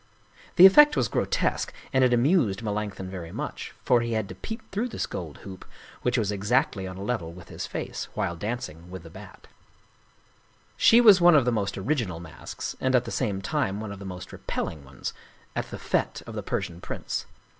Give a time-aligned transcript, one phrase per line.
[0.55, 4.33] The effect was grotesque, and it amused Melanch thon very much, for he had to
[4.33, 5.63] peep through this gold hoop,
[6.01, 9.45] which was exactly on a level with his face, while dancing with the Bat.
[10.75, 13.99] She was one of the most original masks and at the same time one of
[13.99, 15.13] the most repelling ones
[15.55, 17.27] at the fete of the Persian prince.